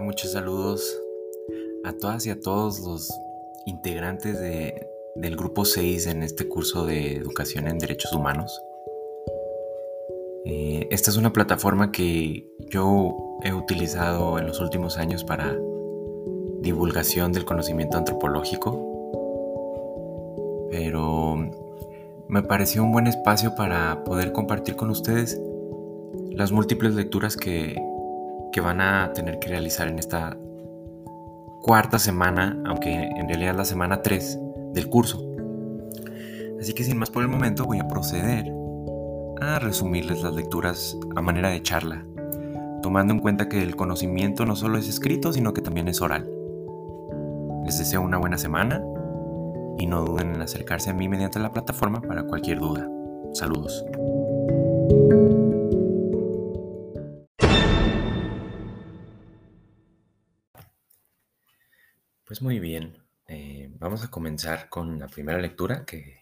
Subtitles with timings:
[0.00, 1.00] Muchos saludos
[1.84, 3.10] a todas y a todos los
[3.66, 8.62] integrantes del grupo 6 en este curso de educación en derechos humanos.
[10.44, 15.58] Eh, esta es una plataforma que yo he utilizado en los últimos años para
[16.60, 18.78] divulgación del conocimiento antropológico,
[20.70, 21.36] pero
[22.28, 25.40] me pareció un buen espacio para poder compartir con ustedes
[26.30, 27.76] las múltiples lecturas que
[28.52, 30.36] que van a tener que realizar en esta
[31.62, 34.38] cuarta semana, aunque en realidad es la semana 3
[34.72, 35.22] del curso.
[36.60, 38.52] Así que sin más por el momento voy a proceder
[39.40, 42.04] a resumirles las lecturas a manera de charla,
[42.82, 46.28] tomando en cuenta que el conocimiento no solo es escrito, sino que también es oral.
[47.64, 48.82] Les deseo una buena semana
[49.78, 52.88] y no duden en acercarse a mí mediante la plataforma para cualquier duda.
[53.32, 53.84] Saludos.
[62.28, 66.20] Pues muy bien, eh, vamos a comenzar con la primera lectura que,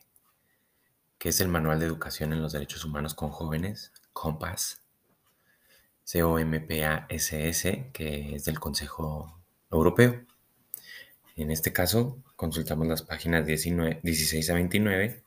[1.19, 4.85] que, es el Manual de Educación en los Derechos Humanos con Jóvenes, COMPAS,
[6.05, 10.25] C-O-M-P-A-S-S, que es del Consejo Europeo.
[11.35, 15.25] En este caso, consultamos las páginas 19, 16 a 29,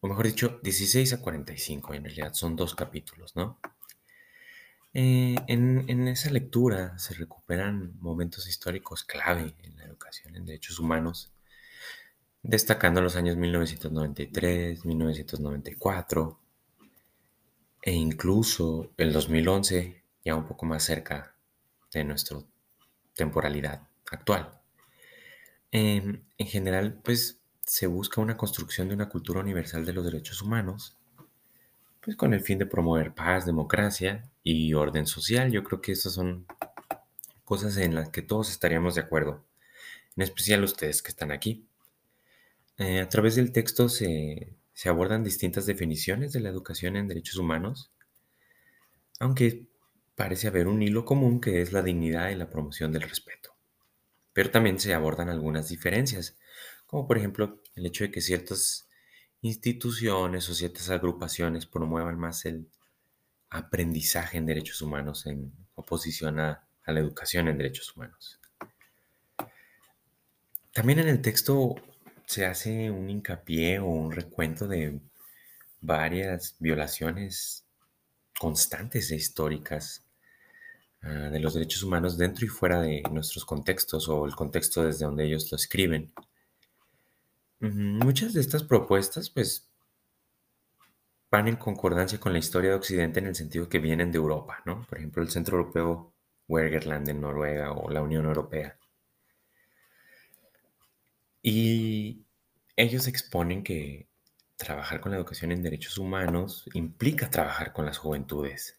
[0.00, 3.60] o mejor dicho, 16 a 45, en realidad son dos capítulos, ¿no?
[4.94, 11.32] Eh, en, esa lectura se recuperan momentos históricos clave en la educación en derechos humanos,
[12.42, 16.38] destacando los años 1993, 1994
[17.82, 21.34] e incluso el 2011, ya un poco más cerca
[21.92, 22.38] de nuestra
[23.14, 24.58] temporalidad actual.
[25.72, 30.96] en general, pues se busca una construcción de una cultura universal de los derechos humanos
[32.02, 35.50] pues con el fin de promover paz, democracia y orden social.
[35.50, 36.46] Yo creo que esas son
[37.44, 39.44] cosas en las que todos estaríamos de acuerdo,
[40.16, 41.68] en especial ustedes que están aquí.
[42.78, 47.36] Eh, a través del texto se, se abordan distintas definiciones de la educación en derechos
[47.36, 47.92] humanos,
[49.20, 49.66] aunque
[50.14, 53.54] parece haber un hilo común que es la dignidad y la promoción del respeto.
[54.32, 56.38] Pero también se abordan algunas diferencias,
[56.86, 58.88] como por ejemplo el hecho de que ciertas
[59.42, 62.68] instituciones o ciertas agrupaciones promuevan más el
[63.52, 68.40] aprendizaje en derechos humanos en oposición a, la educación en derechos humanos.
[70.72, 71.76] También en el texto
[72.26, 74.98] se hace un hincapié o un recuento de
[75.80, 77.64] varias violaciones
[78.40, 80.02] constantes e históricas
[81.02, 85.04] ah, de los derechos humanos dentro y fuera de nuestros contextos o el contexto desde
[85.04, 86.12] donde ellos lo escriben.
[87.60, 89.71] Muchas de estas propuestas, pues,
[91.32, 94.62] van en concordancia con la historia de Occidente en el sentido que vienen de Europa,
[94.66, 94.86] ¿no?
[94.88, 96.12] Por ejemplo, el Centro Europeo
[96.46, 98.78] Wergerland en Noruega o la Unión Europea.
[101.42, 102.26] Y
[102.76, 104.08] ellos exponen que
[104.56, 108.78] trabajar con la educación en derechos humanos implica trabajar con las juventudes.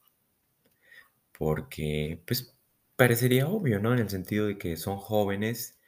[1.37, 2.55] Porque, pues,
[2.95, 3.93] parecería obvio, ¿no?
[3.93, 5.79] En el sentido de que son jóvenes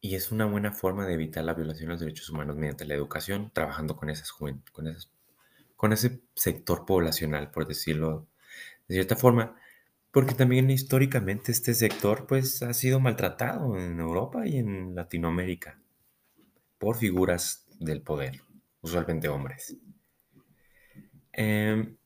[0.00, 2.94] y es una buena forma de evitar la violación de los derechos humanos mediante la
[2.94, 4.62] educación, trabajando con, esas con,
[5.80, 8.28] con ese sector poblacional, por decirlo
[8.86, 9.56] de cierta forma,
[10.10, 15.80] porque también históricamente este sector pues ha sido maltratado en Europa y en Latinoamérica
[16.76, 18.42] por figuras del poder,
[18.82, 19.78] usualmente hombres.
[21.32, 21.96] Em,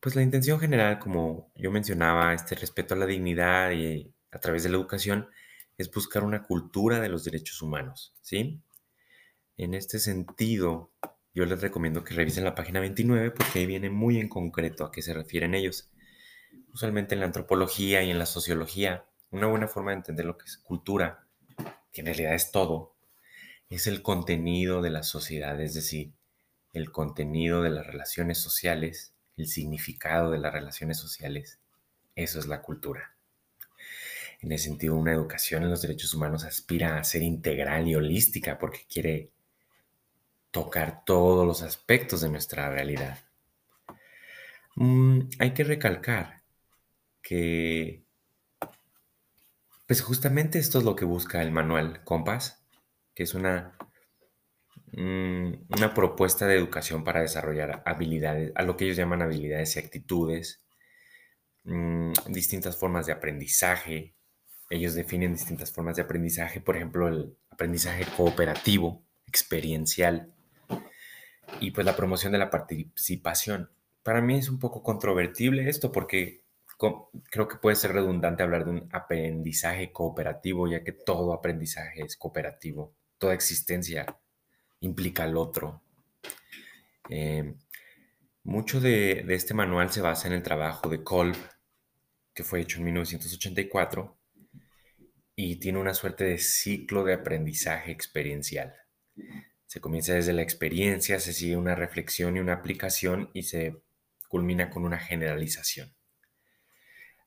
[0.00, 4.62] pues la intención general, como yo mencionaba, este respeto a la dignidad y a través
[4.62, 5.28] de la educación,
[5.76, 8.62] es buscar una cultura de los derechos humanos, ¿sí?
[9.58, 10.90] En este sentido,
[11.34, 14.92] yo les recomiendo que revisen la página 29 porque ahí viene muy en concreto a
[14.92, 15.90] qué se refieren ellos.
[16.72, 20.44] Usualmente en la antropología y en la sociología, una buena forma de entender lo que
[20.44, 21.26] es cultura,
[21.92, 22.94] que en realidad es todo,
[23.70, 26.12] es el contenido de la sociedad, es decir,
[26.72, 31.58] el contenido de las relaciones sociales, el significado de las relaciones sociales.
[32.14, 33.16] Eso es la cultura.
[34.40, 38.58] En ese sentido, una educación en los derechos humanos aspira a ser integral y holística
[38.58, 39.30] porque quiere
[40.52, 43.18] tocar todos los aspectos de nuestra realidad.
[44.76, 46.42] Mm, hay que recalcar
[47.22, 48.04] que,
[49.86, 52.62] pues justamente esto es lo que busca el manual Compass,
[53.14, 53.76] que es una,
[54.92, 59.78] mm, una propuesta de educación para desarrollar habilidades, a lo que ellos llaman habilidades y
[59.78, 60.62] actitudes,
[61.64, 64.14] mm, distintas formas de aprendizaje,
[64.70, 70.32] ellos definen distintas formas de aprendizaje, por ejemplo, el aprendizaje cooperativo, experiencial,
[71.60, 73.70] y pues la promoción de la participación.
[74.02, 76.42] Para mí es un poco controvertible esto porque
[77.30, 82.16] creo que puede ser redundante hablar de un aprendizaje cooperativo, ya que todo aprendizaje es
[82.16, 84.18] cooperativo, toda existencia
[84.80, 85.82] implica al otro.
[87.08, 87.54] Eh,
[88.44, 91.36] mucho de, de, este manual se basa en el trabajo de Kolb,
[92.34, 94.16] que fue hecho en 1984,
[95.36, 98.74] y tiene una suerte de ciclo de aprendizaje experiencial.
[99.72, 103.80] Se comienza desde la experiencia, se sigue una reflexión y una aplicación y se
[104.28, 105.94] culmina con una generalización.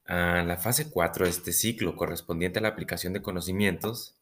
[0.06, 4.22] A la fase 4 de este ciclo, correspondiente a la aplicación de conocimientos,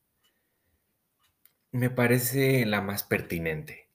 [1.73, 3.89] me parece la más pertinente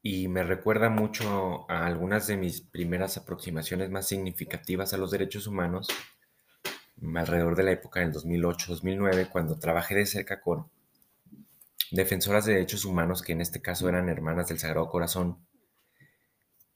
[0.00, 5.48] y me recuerda mucho a algunas de mis primeras aproximaciones más significativas a los derechos
[5.48, 5.88] humanos
[7.16, 10.70] alrededor de la época del 2008-2009, cuando trabajé de cerca con
[11.90, 15.46] defensoras de derechos humanos, que en este caso eran hermanas del Sagrado Corazón,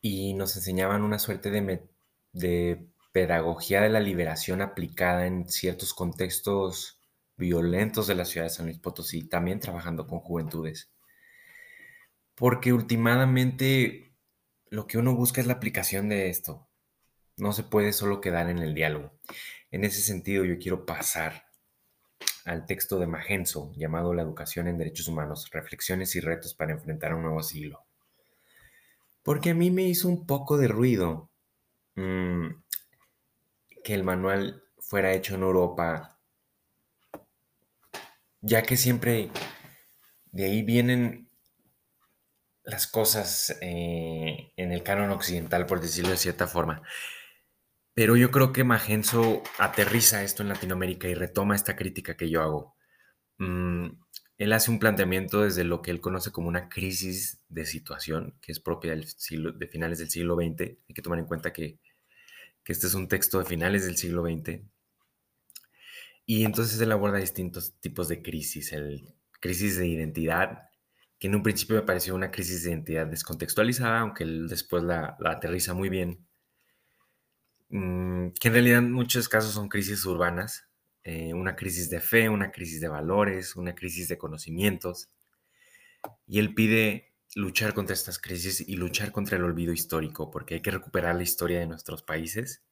[0.00, 1.88] y nos enseñaban una suerte de,
[2.32, 6.98] de pedagogía de la liberación aplicada en ciertos contextos
[7.36, 10.90] violentos de la ciudad de San Luis Potosí, también trabajando con juventudes.
[12.34, 14.16] Porque últimamente
[14.70, 16.68] lo que uno busca es la aplicación de esto.
[17.36, 19.12] No se puede solo quedar en el diálogo.
[19.70, 21.44] En ese sentido, yo quiero pasar
[22.44, 27.14] al texto de Magenzo llamado La educación en derechos humanos, reflexiones y retos para enfrentar
[27.14, 27.84] un nuevo siglo.
[29.22, 31.30] Porque a mí me hizo un poco de ruido
[31.94, 32.48] mmm,
[33.84, 36.19] que el manual fuera hecho en Europa,
[38.40, 39.30] ya que siempre
[40.32, 41.30] de ahí vienen
[42.64, 46.82] las cosas eh, en el canon occidental, por decirlo de cierta forma.
[47.94, 52.42] Pero yo creo que Magenzo aterriza esto en Latinoamérica y retoma esta crítica que yo
[52.42, 52.76] hago.
[53.38, 53.88] Mm,
[54.38, 58.52] él hace un planteamiento desde lo que él conoce como una crisis de situación, que
[58.52, 60.60] es propia del siglo, de finales del siglo XX.
[60.60, 61.78] Hay que tomar en cuenta que,
[62.64, 64.62] que este es un texto de finales del siglo XX.
[66.26, 68.72] Y entonces él aborda distintos tipos de crisis.
[68.72, 70.70] El crisis de identidad,
[71.18, 75.16] que en un principio me pareció una crisis de identidad descontextualizada, aunque él después la,
[75.24, 76.26] aterriza muy bien
[77.72, 80.69] que en realidad en muchos casos son crisis urbanas,
[81.04, 85.10] eh, una crisis de fe, una crisis de valores, una crisis de conocimientos.
[86.26, 90.60] Y él pide luchar contra estas crisis y luchar contra el olvido histórico, porque hay
[90.60, 92.62] que recuperar la historia de nuestros países.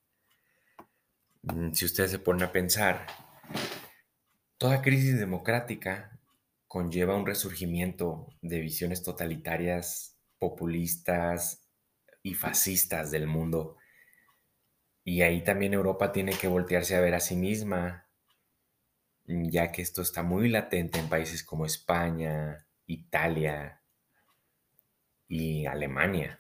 [1.43, 3.07] Mm, si ustedes se ponen a pensar,
[4.59, 6.21] toda crisis democrática
[6.69, 11.67] conlleva un resurgimiento de visiones totalitarias, populistas
[12.23, 13.79] y fascistas del mundo
[15.05, 18.07] y ahí también Europa tiene que voltearse a ver a sí misma,
[19.27, 23.83] mm, ya que esto está muy latente en países como España, Italia
[25.29, 26.39] y Alemania.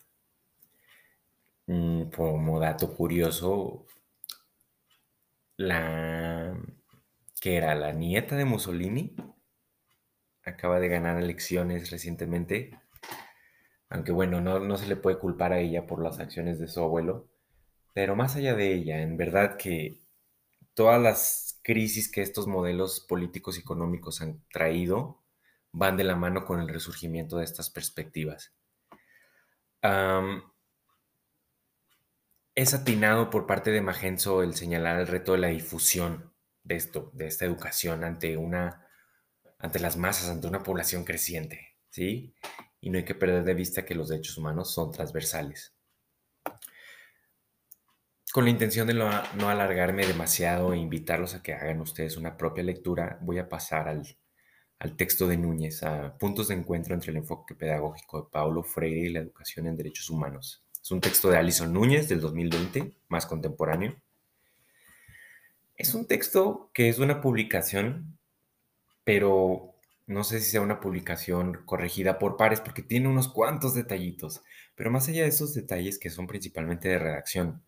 [1.66, 3.86] Mm, como dato curioso,
[5.56, 6.56] la
[7.40, 9.14] que era la nieta de Mussolini
[10.44, 12.78] acaba de ganar elecciones recientemente,
[13.88, 16.80] aunque bueno, no, no se le puede culpar a ella por las acciones de su
[16.82, 17.29] abuelo,
[18.00, 20.00] pero más allá de ella, en verdad que
[20.72, 25.22] todas las crisis que estos modelos políticos y económicos han traído
[25.70, 28.54] van de la mano con el resurgimiento de estas perspectivas.
[32.54, 36.32] es atinado por parte de Magenzo el señalar el reto de la difusión
[36.64, 38.88] de esto, de esta educación ante una,
[39.58, 42.34] ante las masas, ante una población creciente, ¿sí?
[42.80, 45.74] Y no hay que perder de vista que los derechos humanos son transversales.
[48.32, 52.62] Con la intención de no, alargarme demasiado e invitarlos a que hagan ustedes una propia
[52.62, 57.56] lectura, voy a pasar al, texto de Núñez, a puntos de encuentro entre el enfoque
[57.56, 60.62] pedagógico de Paulo Freire y la educación en derechos humanos.
[60.80, 63.96] Es un texto de Alison Núñez del 2020, más contemporáneo.
[65.76, 68.16] Es un texto que es una publicación,
[69.02, 69.74] pero
[70.06, 74.42] no sé si sea una publicación corregida por pares, porque tiene unos cuantos detallitos.
[74.76, 77.62] Pero más allá de esos detalles que son principalmente de redacción,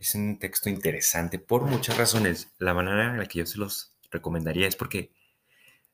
[0.00, 2.50] es un texto interesante por muchas razones.
[2.58, 5.12] La manera en la que yo se los recomendaría es porque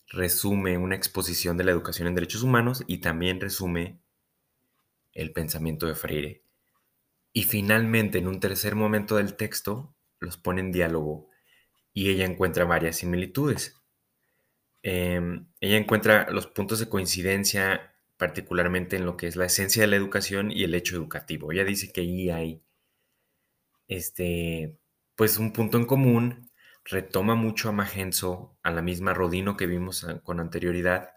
[0.09, 3.99] resume una exposición de la educación en derechos humanos y también resume
[5.13, 6.43] el pensamiento de Freire.
[7.33, 11.29] Y finalmente, en un tercer momento del texto, los pone en diálogo
[11.93, 13.75] y ella encuentra varias similitudes.
[14.83, 19.89] Em, ella encuentra los puntos de coincidencia particularmente en lo que es la esencia de
[19.89, 21.51] la educación y el hecho educativo.
[21.51, 22.63] Ella dice que ahí hay
[23.89, 24.79] este,
[25.15, 26.51] pues un punto en común,
[26.85, 31.17] retoma mucho a Magenzo, a la misma Rodino que vimos con anterioridad,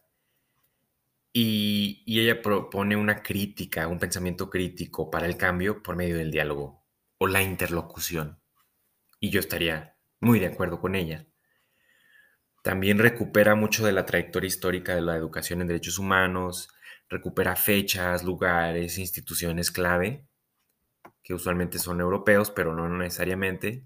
[1.34, 6.86] y, ella propone una crítica, un pensamiento crítico para el cambio por medio del diálogo
[7.18, 8.40] o la interlocución.
[9.22, 11.28] y yo estaría muy de acuerdo con ella.
[12.64, 16.70] También recupera mucho de la trayectoria histórica de la educación en derechos humanos,
[17.10, 20.29] recupera fechas, lugares, instituciones clave,
[21.24, 23.86] que usualmente son europeos, pero no necesariamente.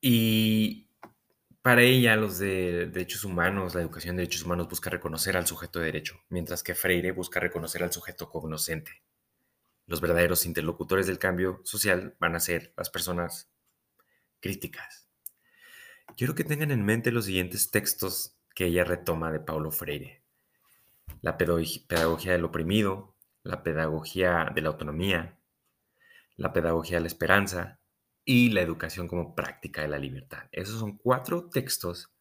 [0.00, 0.88] Y
[1.62, 5.80] para ella, los de derechos humanos, la educación de derechos humanos busca reconocer al sujeto
[5.80, 9.02] de derecho, mientras que Freire busca reconocer al sujeto cognoscente.
[9.86, 13.50] Los verdaderos interlocutores del cambio social van a ser las personas
[14.38, 15.08] críticas.
[16.16, 20.22] Quiero que tengan en mente los siguientes textos que ella retoma de Paulo Freire.
[21.20, 23.15] La pedagogía del oprimido,
[23.46, 25.38] la pedagogía de la autonomía,
[26.36, 27.80] la pedagogía de la esperanza,
[28.28, 30.48] y la educación como práctica de la libertad.
[30.50, 32.12] Esos son cuatro textos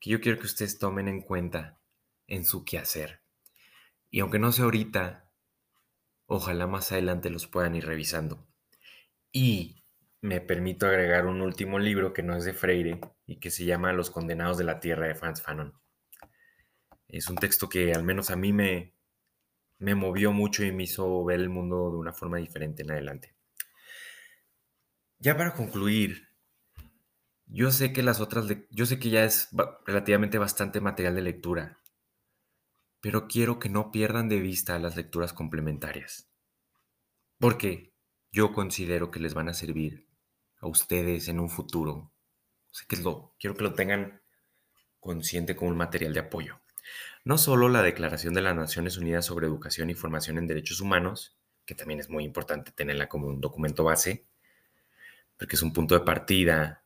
[0.00, 1.78] que yo quiero que ustedes tomen en cuenta
[2.26, 3.20] en su quehacer.
[4.10, 5.30] Y aunque no sea ahorita,
[6.24, 8.46] ojalá más adelante los puedan ir revisando.
[9.30, 9.84] Y
[10.22, 13.92] me permito agregar un último libro que no es de Freire y que se llama
[13.92, 15.74] Los Condenados de la Tierra de Franz Fanon.
[17.08, 18.95] Es un texto que al menos a mí me,
[19.78, 23.34] me movió mucho y me hizo ver el mundo de una forma diferente en adelante.
[25.18, 26.28] Ya para concluir,
[27.46, 29.48] yo sé que las otras, yo sé que ya es
[29.86, 31.80] relativamente bastante material de lectura,
[33.00, 36.30] pero quiero que no pierdan de vista las lecturas complementarias,
[37.38, 37.94] porque
[38.32, 40.08] yo considero que les van a servir
[40.58, 42.12] a ustedes en un futuro.
[42.88, 44.22] quiero que lo tengan
[45.00, 46.60] consciente como un material de apoyo.
[47.26, 51.36] No solo la Declaración de las Naciones Unidas sobre Educación y Formación en Derechos Humanos,
[51.64, 54.28] que también es muy importante tenerla como un documento base,
[55.36, 56.84] porque es un punto de partida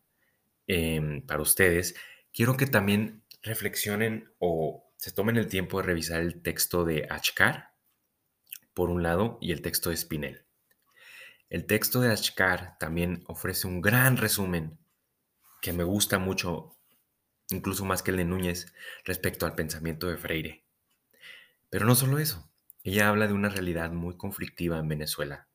[0.66, 1.94] em, para ustedes,
[2.32, 7.74] quiero que también reflexionen o se tomen el tiempo de revisar el texto de Achkar,
[8.72, 10.46] por un lado, y el texto de Spinel.
[11.50, 14.78] El texto de Achkar también ofrece un gran resumen
[15.60, 16.78] que me gusta mucho,
[17.50, 18.72] incluso más que el de Núñez,
[19.04, 20.64] respecto al pensamiento de Freire.
[21.68, 22.50] Pero no solo eso,
[22.82, 25.48] ella habla de una realidad muy conflictiva en Venezuela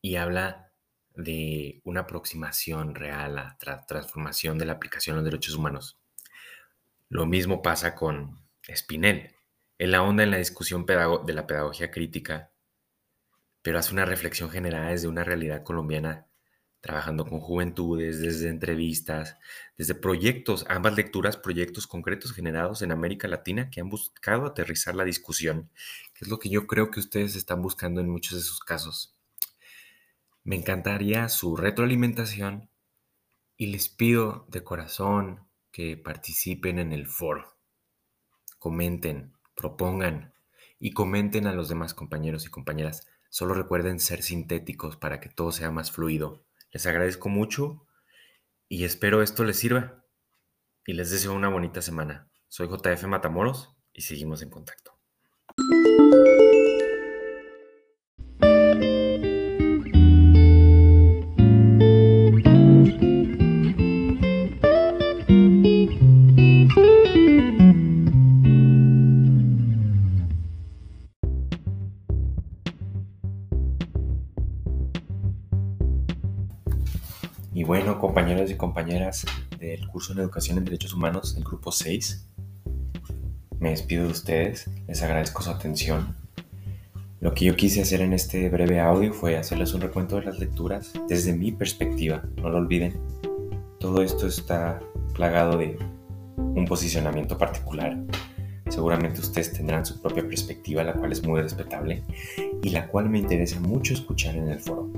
[0.00, 0.72] y habla
[1.14, 5.98] de una aproximación real a la transformación de la aplicación de los derechos humanos.
[7.08, 9.36] Lo mismo pasa con Spinel.
[9.78, 12.50] Él ahonda en la discusión de la pedagogía crítica,
[13.62, 16.26] pero hace una reflexión general desde una realidad colombiana,
[16.84, 19.38] trabajando con juventudes, desde entrevistas,
[19.78, 25.04] desde proyectos, ambas lecturas, proyectos concretos generados en América Latina que han buscado aterrizar la
[25.04, 25.70] discusión,
[26.12, 29.16] que es lo que yo creo que ustedes están buscando en muchos de sus casos.
[30.42, 32.68] Me encantaría su retroalimentación
[33.56, 37.56] y les pido de corazón que participen en el foro.
[38.58, 40.34] Comenten, propongan
[40.78, 43.06] y comenten a los demás compañeros y compañeras.
[43.30, 46.44] Solo recuerden ser sintéticos para que todo sea más fluido.
[46.74, 47.86] Les agradezco mucho
[48.68, 50.04] y espero esto les sirva.
[50.84, 52.28] Y les deseo una bonita semana.
[52.48, 54.98] Soy JF Matamoros y seguimos en contacto.
[78.64, 79.26] Compañeras
[79.58, 82.26] del curso en Educación en Derechos Humanos, el grupo 6,
[83.58, 86.16] me despido de ustedes, les agradezco su atención.
[87.20, 90.38] Lo que yo quise hacer en este breve audio fue hacerles un recuento de las
[90.38, 92.98] lecturas desde mi perspectiva, no lo olviden.
[93.80, 94.80] Todo esto está
[95.12, 95.76] plagado de
[96.38, 97.98] un posicionamiento particular.
[98.70, 102.02] Seguramente ustedes tendrán su propia perspectiva, la cual es muy respetable
[102.62, 104.88] y la cual me interesa mucho escuchar en el foro.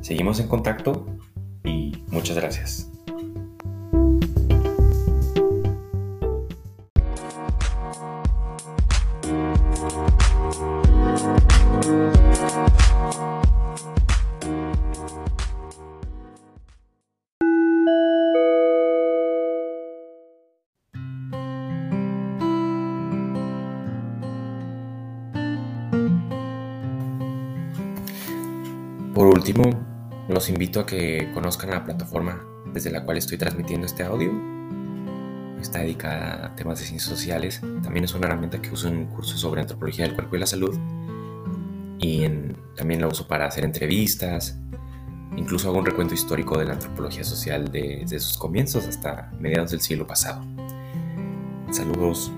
[0.00, 1.17] Seguimos en contacto
[2.10, 2.88] Muchas gracias.
[29.14, 29.87] Por último,
[30.38, 34.30] los invito a que conozcan la plataforma desde la cual estoy transmitiendo este audio.
[35.60, 37.60] Está dedicada a temas de ciencias sociales.
[37.82, 40.46] También es una herramienta que uso en un curso sobre antropología del cuerpo y la
[40.46, 40.78] salud.
[41.98, 42.24] Y
[42.76, 44.56] también la uso para hacer entrevistas.
[45.36, 49.80] Incluso hago un recuento histórico de la antropología social desde sus comienzos hasta mediados del
[49.80, 50.46] siglo pasado.
[51.72, 52.30] Saludos.